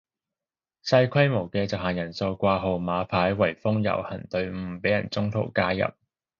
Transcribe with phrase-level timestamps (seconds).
[0.83, 5.91] 細規模嘅就限人數掛號碼牌圍封遊行隊伍唔俾人中途加入